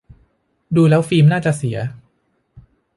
[0.75, 1.77] ดูแล้วฟิล์มน่าจะเสีย